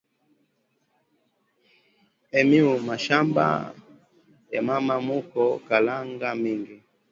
Mu 2.49 2.75
mashamba 2.89 3.45
ya 4.53 4.61
mama 4.67 4.95
muko 5.07 5.43
kalanga 5.67 6.29
mingi 6.41 6.77